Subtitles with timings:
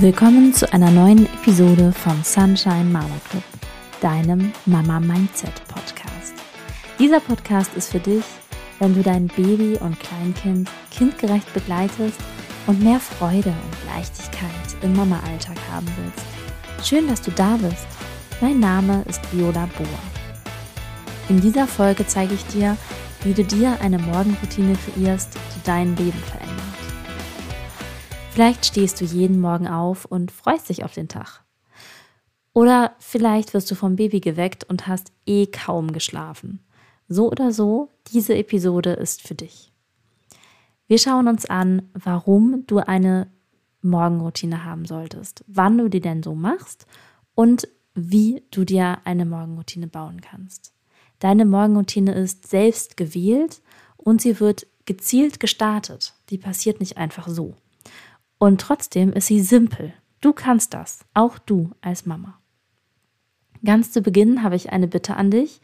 [0.00, 3.42] Willkommen zu einer neuen Episode vom Sunshine Mama Club,
[4.00, 6.32] deinem Mama Mindset Podcast.
[6.98, 8.24] Dieser Podcast ist für dich,
[8.78, 12.18] wenn du dein Baby und Kleinkind kindgerecht begleitest
[12.66, 14.50] und mehr Freude und Leichtigkeit
[14.80, 16.88] im Mama-Alltag haben willst.
[16.88, 17.86] Schön, dass du da bist.
[18.40, 19.86] Mein Name ist Viola Bohr.
[21.28, 22.78] In dieser Folge zeige ich dir,
[23.22, 26.79] wie du dir eine Morgenroutine kreierst, die dein Leben verändert.
[28.32, 31.44] Vielleicht stehst du jeden Morgen auf und freust dich auf den Tag.
[32.52, 36.60] Oder vielleicht wirst du vom Baby geweckt und hast eh kaum geschlafen.
[37.08, 39.72] So oder so, diese Episode ist für dich.
[40.86, 43.30] Wir schauen uns an, warum du eine
[43.82, 46.86] Morgenroutine haben solltest, wann du die denn so machst
[47.34, 50.72] und wie du dir eine Morgenroutine bauen kannst.
[51.18, 53.60] Deine Morgenroutine ist selbst gewählt
[53.96, 56.14] und sie wird gezielt gestartet.
[56.30, 57.54] Die passiert nicht einfach so.
[58.40, 59.92] Und trotzdem ist sie simpel.
[60.22, 62.38] Du kannst das, auch du als Mama.
[63.62, 65.60] Ganz zu Beginn habe ich eine Bitte an dich.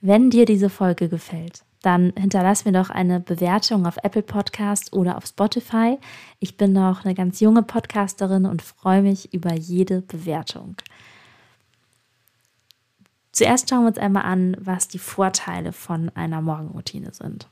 [0.00, 5.16] Wenn dir diese Folge gefällt, dann hinterlass mir doch eine Bewertung auf Apple Podcast oder
[5.16, 5.98] auf Spotify.
[6.38, 10.76] Ich bin noch eine ganz junge Podcasterin und freue mich über jede Bewertung.
[13.32, 17.48] Zuerst schauen wir uns einmal an, was die Vorteile von einer Morgenroutine sind.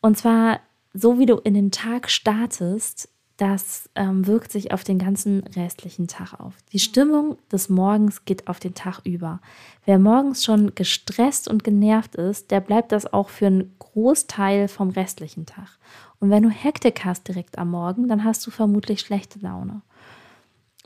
[0.00, 0.60] Und zwar
[0.94, 3.08] so wie du in den Tag startest,
[3.38, 6.54] das ähm, wirkt sich auf den ganzen restlichen Tag auf.
[6.72, 9.40] Die Stimmung des Morgens geht auf den Tag über.
[9.84, 14.90] Wer morgens schon gestresst und genervt ist, der bleibt das auch für einen Großteil vom
[14.90, 15.78] restlichen Tag.
[16.18, 19.82] Und wenn du Hektik hast direkt am Morgen, dann hast du vermutlich schlechte Laune.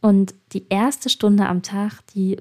[0.03, 2.37] Und die erste Stunde am Tag, die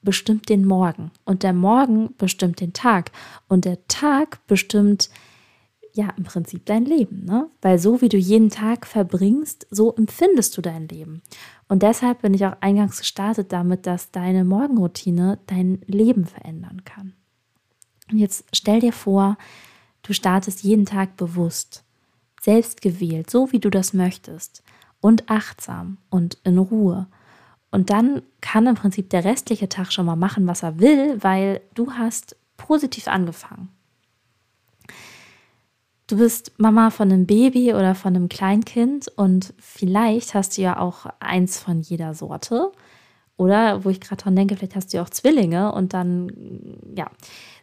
[0.00, 1.10] bestimmt den Morgen.
[1.26, 3.10] Und der Morgen bestimmt den Tag.
[3.48, 5.10] Und der Tag bestimmt
[5.94, 7.48] ja im Prinzip dein Leben, ne?
[7.60, 11.22] Weil so wie du jeden Tag verbringst, so empfindest du dein Leben.
[11.68, 17.14] Und deshalb bin ich auch eingangs gestartet damit, dass deine Morgenroutine dein Leben verändern kann.
[18.10, 19.36] Und jetzt stell dir vor,
[20.02, 21.84] du startest jeden Tag bewusst,
[22.40, 24.62] selbst gewählt, so wie du das möchtest
[25.00, 27.06] und achtsam und in Ruhe.
[27.70, 31.60] Und dann kann im Prinzip der restliche Tag schon mal machen, was er will, weil
[31.74, 33.70] du hast positiv angefangen.
[36.12, 40.78] Du bist Mama von einem Baby oder von einem Kleinkind und vielleicht hast du ja
[40.78, 42.70] auch eins von jeder Sorte.
[43.38, 46.30] Oder wo ich gerade dran denke, vielleicht hast du ja auch Zwillinge und dann,
[46.94, 47.10] ja.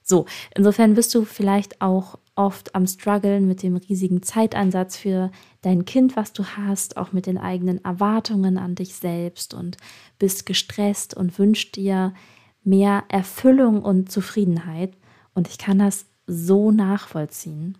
[0.01, 5.29] So, insofern bist du vielleicht auch oft am Struggeln mit dem riesigen Zeitansatz für
[5.61, 9.77] dein Kind, was du hast, auch mit den eigenen Erwartungen an dich selbst und
[10.17, 12.15] bist gestresst und wünschst dir
[12.63, 14.93] mehr Erfüllung und Zufriedenheit.
[15.35, 17.77] Und ich kann das so nachvollziehen.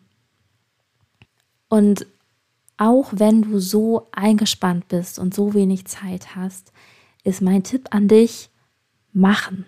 [1.69, 2.05] Und
[2.77, 6.71] auch wenn du so eingespannt bist und so wenig Zeit hast,
[7.23, 8.49] ist mein Tipp an dich,
[9.13, 9.65] machen.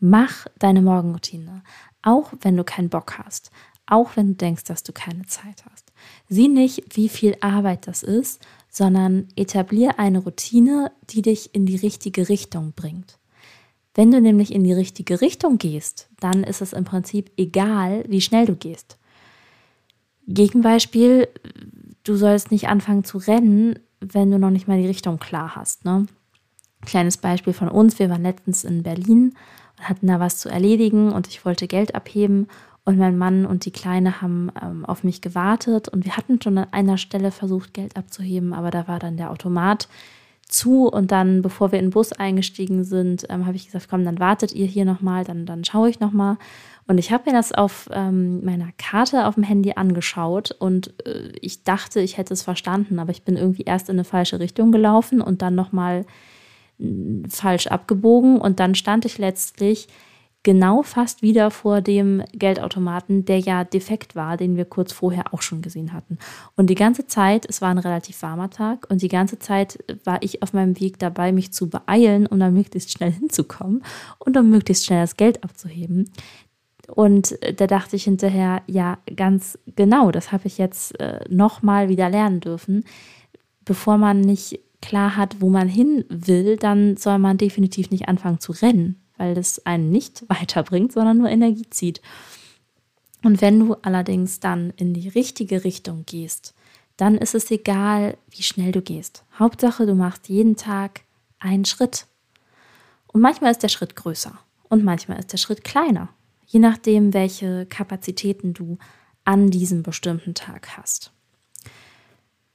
[0.00, 1.62] Mach deine Morgenroutine,
[2.02, 3.50] auch wenn du keinen Bock hast,
[3.86, 5.92] auch wenn du denkst, dass du keine Zeit hast.
[6.28, 11.76] Sieh nicht, wie viel Arbeit das ist, sondern etablier eine Routine, die dich in die
[11.76, 13.18] richtige Richtung bringt.
[13.94, 18.20] Wenn du nämlich in die richtige Richtung gehst, dann ist es im Prinzip egal, wie
[18.20, 18.98] schnell du gehst.
[20.26, 21.28] Gegenbeispiel,
[22.04, 25.84] du sollst nicht anfangen zu rennen, wenn du noch nicht mal die Richtung klar hast.
[25.84, 26.06] Ne?
[26.84, 29.34] Kleines Beispiel von uns, wir waren letztens in Berlin
[29.78, 32.48] und hatten da was zu erledigen und ich wollte Geld abheben
[32.84, 36.58] und mein Mann und die Kleine haben ähm, auf mich gewartet und wir hatten schon
[36.58, 39.88] an einer Stelle versucht, Geld abzuheben, aber da war dann der Automat
[40.54, 44.04] zu und dann, bevor wir in den Bus eingestiegen sind, ähm, habe ich gesagt, komm,
[44.04, 46.36] dann wartet ihr hier nochmal, dann, dann schaue ich nochmal.
[46.86, 51.32] Und ich habe mir das auf ähm, meiner Karte auf dem Handy angeschaut und äh,
[51.40, 54.70] ich dachte, ich hätte es verstanden, aber ich bin irgendwie erst in eine falsche Richtung
[54.70, 56.04] gelaufen und dann nochmal
[57.28, 59.88] falsch abgebogen und dann stand ich letztlich
[60.44, 65.42] genau fast wieder vor dem Geldautomaten, der ja defekt war, den wir kurz vorher auch
[65.42, 66.18] schon gesehen hatten.
[66.54, 70.22] Und die ganze Zeit, es war ein relativ warmer Tag und die ganze Zeit war
[70.22, 73.82] ich auf meinem Weg dabei, mich zu beeilen, um da möglichst schnell hinzukommen
[74.20, 76.10] und um möglichst schnell das Geld abzuheben.
[76.88, 81.88] Und äh, da dachte ich hinterher, ja, ganz genau, das habe ich jetzt äh, nochmal
[81.88, 82.84] wieder lernen dürfen.
[83.64, 88.38] Bevor man nicht klar hat, wo man hin will, dann soll man definitiv nicht anfangen
[88.38, 92.00] zu rennen, weil das einen nicht weiterbringt, sondern nur Energie zieht.
[93.22, 96.54] Und wenn du allerdings dann in die richtige Richtung gehst,
[96.96, 99.24] dann ist es egal, wie schnell du gehst.
[99.38, 101.00] Hauptsache, du machst jeden Tag
[101.38, 102.06] einen Schritt.
[103.06, 104.38] Und manchmal ist der Schritt größer
[104.68, 106.10] und manchmal ist der Schritt kleiner
[106.54, 108.78] je nachdem, welche Kapazitäten du
[109.24, 111.12] an diesem bestimmten Tag hast.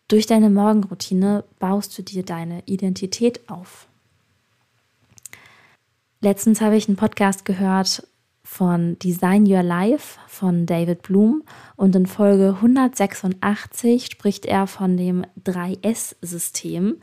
[0.07, 3.87] Durch deine Morgenroutine baust du dir deine Identität auf.
[6.21, 8.05] Letztens habe ich einen Podcast gehört
[8.43, 11.43] von Design Your Life von David Bloom
[11.77, 16.97] und in Folge 186 spricht er von dem 3S-System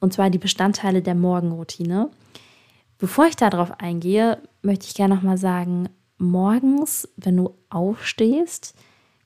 [0.00, 2.10] und zwar die Bestandteile der Morgenroutine.
[2.96, 8.74] Bevor ich darauf eingehe, möchte ich gerne nochmal sagen, morgens, wenn du aufstehst,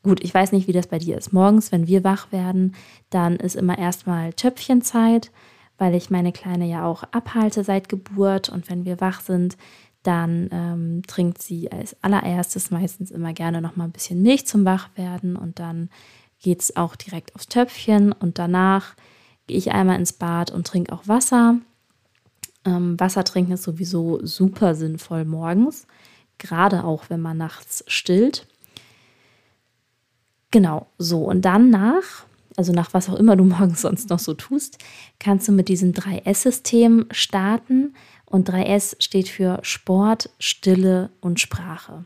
[0.02, 1.32] gut, ich weiß nicht, wie das bei dir ist.
[1.32, 2.74] Morgens, wenn wir wach werden,
[3.10, 5.30] dann ist immer erstmal Töpfchenzeit,
[5.78, 9.56] weil ich meine Kleine ja auch abhalte seit Geburt und wenn wir wach sind,
[10.02, 14.64] dann ähm, trinkt sie als allererstes meistens immer gerne noch mal ein bisschen Milch zum
[14.64, 15.90] Wachwerden und dann
[16.40, 18.94] geht es auch direkt aufs Töpfchen und danach
[19.46, 21.58] gehe ich einmal ins Bad und trinke auch Wasser.
[22.64, 25.86] Ähm, Wasser trinken ist sowieso super sinnvoll morgens,
[26.38, 28.46] gerade auch wenn man nachts stillt.
[30.50, 32.24] Genau, so und dann nach,
[32.56, 34.78] also nach was auch immer du morgens sonst noch so tust,
[35.18, 37.94] kannst du mit diesem 3S-System starten.
[38.28, 42.04] Und 3S steht für Sport, Stille und Sprache.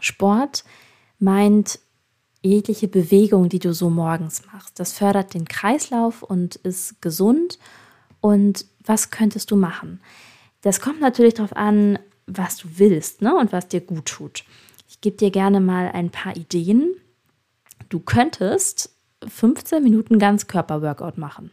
[0.00, 0.64] Sport
[1.18, 1.78] meint
[2.42, 4.80] jegliche Bewegung, die du so morgens machst.
[4.80, 7.58] Das fördert den Kreislauf und ist gesund.
[8.20, 10.00] Und was könntest du machen?
[10.62, 13.36] Das kommt natürlich darauf an, was du willst ne?
[13.36, 14.44] und was dir gut tut.
[14.88, 16.94] Ich gebe dir gerne mal ein paar Ideen.
[17.88, 18.90] Du könntest
[19.26, 21.50] 15 Minuten Ganzkörper-Workout machen.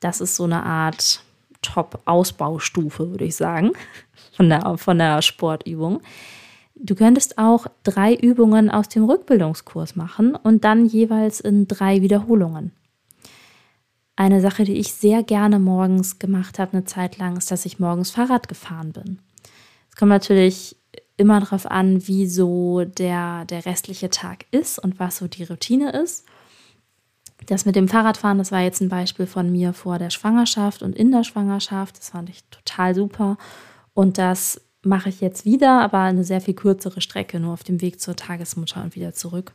[0.00, 1.22] Das ist so eine Art
[1.62, 3.72] Top-Ausbaustufe, würde ich sagen,
[4.32, 6.00] von der, von der Sportübung.
[6.74, 12.72] Du könntest auch drei Übungen aus dem Rückbildungskurs machen und dann jeweils in drei Wiederholungen.
[14.16, 17.78] Eine Sache, die ich sehr gerne morgens gemacht habe, eine Zeit lang, ist, dass ich
[17.78, 19.18] morgens Fahrrad gefahren bin.
[19.90, 20.76] Es kommt natürlich
[21.16, 25.92] immer darauf an, wie so der, der restliche Tag ist und was so die Routine
[25.92, 26.24] ist.
[27.46, 30.94] Das mit dem Fahrradfahren, das war jetzt ein Beispiel von mir vor der Schwangerschaft und
[30.94, 31.98] in der Schwangerschaft.
[31.98, 33.36] Das fand ich total super.
[33.94, 37.80] Und das mache ich jetzt wieder, aber eine sehr viel kürzere Strecke, nur auf dem
[37.80, 39.52] Weg zur Tagesmutter und wieder zurück.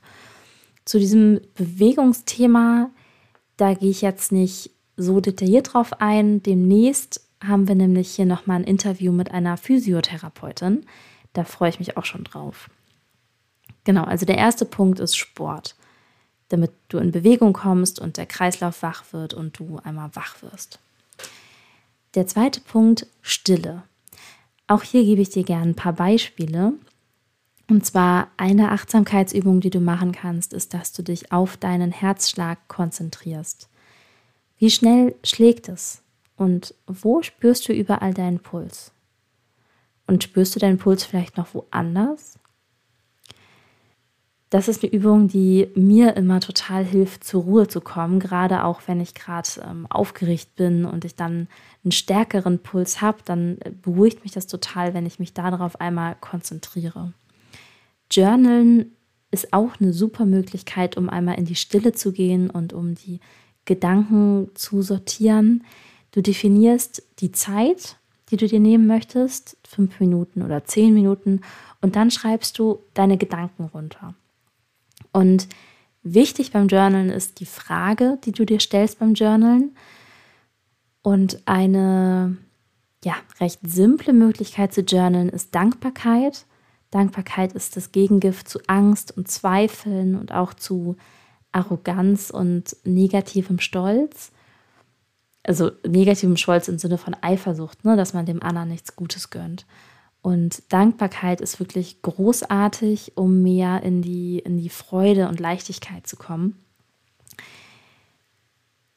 [0.85, 2.89] Zu diesem Bewegungsthema,
[3.57, 6.41] da gehe ich jetzt nicht so detailliert drauf ein.
[6.43, 10.85] Demnächst haben wir nämlich hier nochmal ein Interview mit einer Physiotherapeutin.
[11.33, 12.69] Da freue ich mich auch schon drauf.
[13.83, 15.75] Genau, also der erste Punkt ist Sport
[16.49, 20.79] damit du in Bewegung kommst und der Kreislauf wach wird und du einmal wach wirst.
[22.15, 23.83] Der zweite Punkt, Stille.
[24.67, 26.73] Auch hier gebe ich dir gerne ein paar Beispiele.
[27.69, 32.67] Und zwar eine Achtsamkeitsübung, die du machen kannst, ist, dass du dich auf deinen Herzschlag
[32.67, 33.67] konzentrierst.
[34.57, 36.01] Wie schnell schlägt es?
[36.37, 38.91] Und wo spürst du überall deinen Puls?
[40.05, 42.39] Und spürst du deinen Puls vielleicht noch woanders?
[44.49, 48.81] Das ist eine Übung, die mir immer total hilft, zur Ruhe zu kommen, gerade auch
[48.85, 51.49] wenn ich gerade ähm, aufgeregt bin und ich dann
[51.83, 57.13] einen stärkeren Puls habe, dann beruhigt mich das total, wenn ich mich darauf einmal konzentriere.
[58.09, 58.93] Journalen
[59.31, 63.19] ist auch eine super Möglichkeit, um einmal in die Stille zu gehen und um die
[63.65, 65.65] Gedanken zu sortieren.
[66.11, 67.97] Du definierst die Zeit,
[68.29, 71.41] die du dir nehmen möchtest, fünf Minuten oder zehn Minuten,
[71.81, 74.15] und dann schreibst du deine Gedanken runter.
[75.17, 75.47] Und
[76.03, 79.75] wichtig beim Journalen ist die Frage, die du dir stellst beim Journalen.
[81.01, 82.37] Und eine
[83.03, 86.45] ja, recht simple Möglichkeit zu journalen ist Dankbarkeit.
[86.91, 90.97] Dankbarkeit ist das Gegengift zu Angst und Zweifeln und auch zu
[91.51, 94.31] Arroganz und negativem Stolz.
[95.41, 99.65] Also negativem Stolz im Sinne von Eifersucht, ne, dass man dem anderen nichts Gutes gönnt.
[100.27, 106.17] Und Dankbarkeit ist wirklich großartig, um mehr in die, in die Freude und Leichtigkeit zu
[106.17, 106.61] kommen.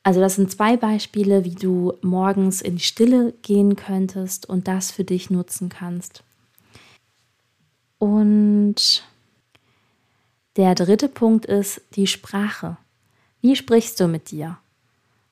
[0.02, 4.90] Also das sind zwei Beispiele, wie du morgens in die Stille gehen könntest und das
[4.90, 6.24] für dich nutzen kannst.
[8.00, 9.04] Und
[10.56, 12.76] der dritte Punkt ist die Sprache.
[13.40, 14.58] Wie sprichst du mit dir?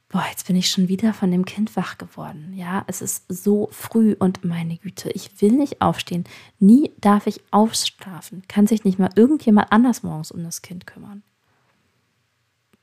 [0.09, 2.53] Boah, jetzt bin ich schon wieder von dem Kind wach geworden.
[2.55, 6.25] Ja, es ist so früh und meine Güte, ich will nicht aufstehen.
[6.59, 8.43] Nie darf ich ausschlafen.
[8.49, 11.23] Kann sich nicht mal irgendjemand anders morgens um das Kind kümmern.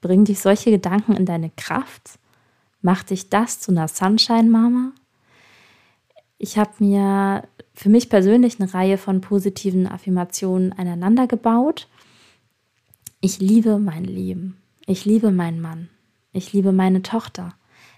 [0.02, 2.20] Bringen dich solche Gedanken in deine Kraft?
[2.82, 4.92] Macht dich das zu einer Sunshine-Mama?
[6.38, 11.88] Ich habe mir für mich persönlich eine Reihe von positiven Affirmationen aneinander gebaut.
[13.20, 14.58] Ich liebe mein Leben.
[14.86, 15.90] Ich liebe meinen Mann.
[16.36, 17.56] Ich liebe meine Tochter.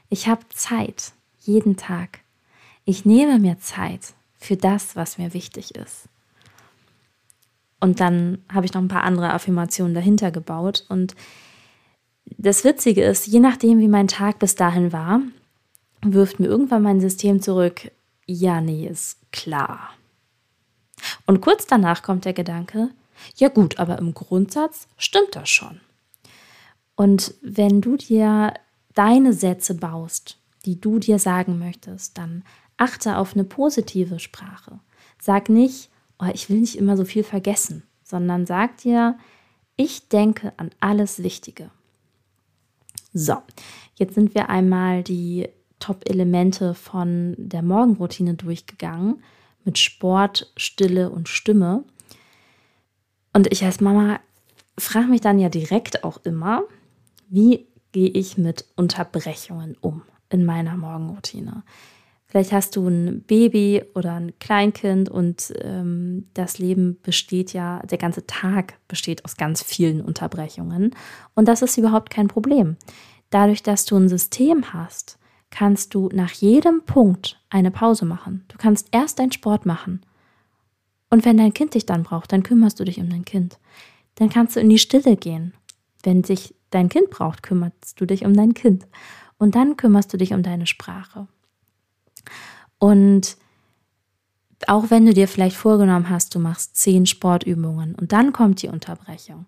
[0.09, 2.19] Ich habe Zeit, jeden Tag.
[2.85, 6.07] Ich nehme mir Zeit für das, was mir wichtig ist.
[7.79, 10.85] Und dann habe ich noch ein paar andere Affirmationen dahinter gebaut.
[10.87, 11.15] Und
[12.37, 15.19] das Witzige ist, je nachdem, wie mein Tag bis dahin war,
[16.03, 17.91] wirft mir irgendwann mein System zurück,
[18.27, 19.95] ja, nee, ist klar.
[21.25, 22.89] Und kurz danach kommt der Gedanke,
[23.37, 25.81] ja gut, aber im Grundsatz stimmt das schon.
[26.97, 28.53] Und wenn du dir
[28.95, 32.43] deine Sätze baust, die du dir sagen möchtest, dann
[32.75, 34.79] achte auf eine positive Sprache.
[35.21, 35.89] Sag nicht,
[36.19, 39.17] oh, ich will nicht immer so viel vergessen, sondern sag dir,
[39.75, 41.69] ich denke an alles Wichtige.
[43.13, 43.37] So,
[43.95, 45.49] jetzt sind wir einmal die
[45.79, 49.23] Top-Elemente von der Morgenroutine durchgegangen
[49.65, 51.83] mit Sport, Stille und Stimme.
[53.33, 54.19] Und ich als Mama
[54.79, 56.63] frage mich dann ja direkt auch immer,
[57.29, 61.63] wie gehe ich mit Unterbrechungen um in meiner Morgenroutine?
[62.29, 67.97] Vielleicht hast du ein Baby oder ein Kleinkind und ähm, das Leben besteht ja, der
[67.97, 70.93] ganze Tag besteht aus ganz vielen Unterbrechungen.
[71.35, 72.75] Und das ist überhaupt kein Problem.
[73.29, 75.17] Dadurch, dass du ein System hast,
[75.51, 78.43] kannst du nach jedem Punkt eine Pause machen.
[78.49, 80.01] Du kannst erst deinen Sport machen.
[81.09, 83.57] Und wenn dein Kind dich dann braucht, dann kümmerst du dich um dein Kind.
[84.15, 85.53] Dann kannst du in die Stille gehen.
[86.03, 88.87] Wenn sich dein Kind braucht, kümmerst du dich um dein Kind.
[89.37, 91.27] Und dann kümmerst du dich um deine Sprache.
[92.79, 93.37] Und
[94.65, 98.69] auch wenn du dir vielleicht vorgenommen hast, du machst zehn Sportübungen und dann kommt die
[98.69, 99.45] Unterbrechung.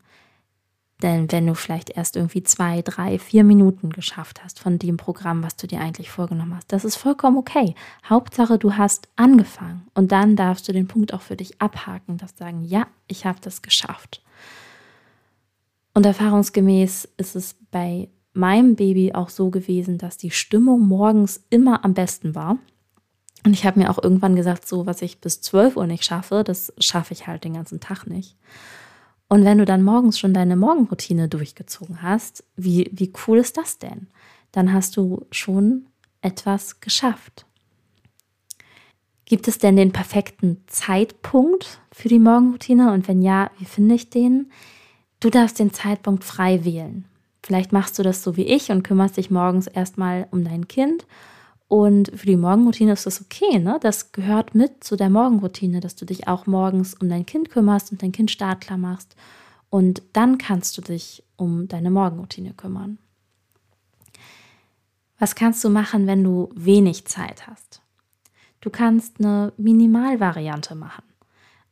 [1.02, 5.44] Denn wenn du vielleicht erst irgendwie zwei, drei, vier Minuten geschafft hast von dem Programm,
[5.44, 7.74] was du dir eigentlich vorgenommen hast, das ist vollkommen okay.
[8.08, 12.38] Hauptsache, du hast angefangen und dann darfst du den Punkt auch für dich abhaken, das
[12.38, 14.22] sagen, ja, ich habe das geschafft.
[16.00, 21.84] Und erfahrungsgemäß ist es bei meinem Baby auch so gewesen, dass die Stimmung morgens immer
[21.84, 22.58] am besten war.
[23.46, 26.46] Und ich habe mir auch irgendwann gesagt, so was ich bis 12 Uhr nicht schaffe,
[26.46, 28.38] das schaffe ich halt den ganzen Tag nicht.
[29.28, 33.78] Und wenn du dann morgens schon deine Morgenroutine durchgezogen hast, wie, wie cool ist das
[33.78, 34.08] denn?
[34.54, 35.88] Dann hast du schon
[36.22, 37.46] etwas geschafft.
[39.26, 42.94] Gibt es denn den perfekten Zeitpunkt für die Morgenroutine?
[42.94, 44.50] Und wenn ja, wie finde ich den?
[45.20, 47.06] Du darfst den Zeitpunkt frei wählen.
[47.44, 51.06] Vielleicht machst du das so wie ich und kümmerst dich morgens erstmal um dein Kind
[51.70, 53.78] und für die Morgenroutine ist das okay, ne?
[53.80, 57.92] Das gehört mit zu der Morgenroutine, dass du dich auch morgens um dein Kind kümmerst
[57.92, 59.16] und dein Kind startklar machst.
[59.70, 62.98] Und dann kannst du dich um deine Morgenroutine kümmern.
[65.20, 67.84] Was kannst du machen, wenn du wenig Zeit hast?
[68.62, 71.04] Du kannst eine Minimalvariante machen.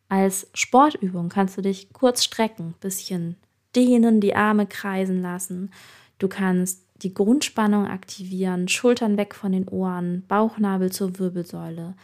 [0.09, 3.35] Als Sportübung kannst du dich kurz strecken, bisschen
[3.75, 5.71] dehnen, die Arme kreisen lassen.
[6.17, 11.95] Du kannst die Grundspannung aktivieren, Schultern weg von den Ohren, Bauchnabel zur Wirbelsäule,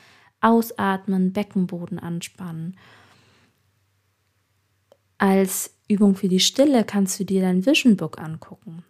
[0.41, 2.77] ausatmen, Beckenboden anspannen.
[5.17, 8.83] Als Übung für die Stille kannst du dir dein Vision Book angucken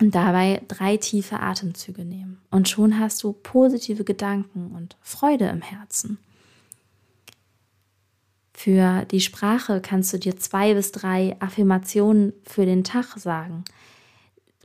[0.00, 2.40] und dabei drei tiefe Atemzüge nehmen.
[2.50, 6.18] Und schon hast du positive Gedanken und Freude im Herzen.
[8.54, 13.64] Für die Sprache kannst du dir zwei bis drei Affirmationen für den Tag sagen.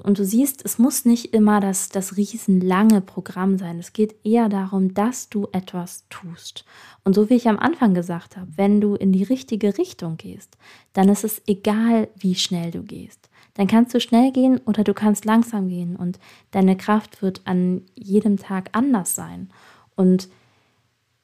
[0.01, 3.79] Und du siehst, es muss nicht immer das, das riesenlange Programm sein.
[3.79, 6.63] Es geht eher darum, dass du etwas tust.
[7.03, 10.57] Und so wie ich am Anfang gesagt habe, wenn du in die richtige Richtung gehst,
[10.93, 13.29] dann ist es egal, wie schnell du gehst.
[13.55, 16.17] Dann kannst du schnell gehen oder du kannst langsam gehen und
[16.51, 19.49] deine Kraft wird an jedem Tag anders sein.
[19.95, 20.29] Und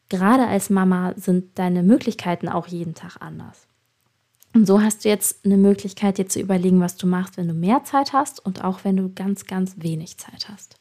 [0.10, 3.68] gerade als Mama sind deine Möglichkeiten auch jeden Tag anders.
[4.54, 7.54] Und so hast du jetzt eine Möglichkeit, dir zu überlegen, was du machst, wenn du
[7.54, 10.78] mehr Zeit hast und auch wenn du ganz, ganz wenig Zeit hast.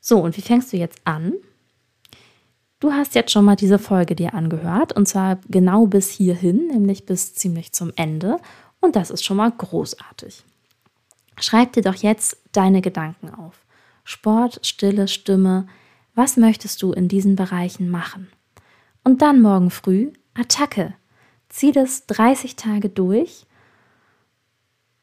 [0.00, 1.34] So, und wie fängst du jetzt an?
[2.80, 7.06] Du hast jetzt schon mal diese Folge dir angehört und zwar genau bis hierhin, nämlich
[7.06, 8.38] bis ziemlich zum Ende.
[8.80, 10.44] Und das ist schon mal großartig.
[11.38, 13.64] Schreib dir doch jetzt deine Gedanken auf.
[14.04, 15.66] Sport, Stille, Stimme.
[16.16, 18.28] Was möchtest du in diesen Bereichen machen?
[19.04, 20.94] Und dann morgen früh Attacke.
[21.50, 23.46] Zieh das 30 Tage durch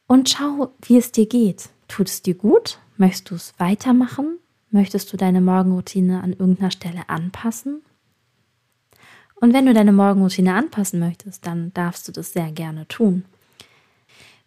[0.08, 1.70] und schau, wie es dir geht.
[1.88, 2.80] Tut es dir gut?
[2.98, 4.40] Möchtest du es weitermachen?
[4.72, 7.84] Möchtest du deine Morgenroutine an irgendeiner Stelle anpassen?
[9.36, 13.24] Und wenn du deine Morgenroutine anpassen möchtest, dann darfst du das sehr gerne tun.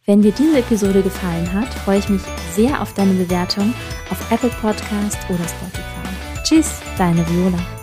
[0.04, 2.22] Wenn dir diese Episode gefallen hat, freue ich mich
[2.54, 3.72] sehr auf deine Bewertung
[4.10, 5.95] auf Apple Podcast oder Spotify.
[6.46, 7.75] Tschüss, deine Viola.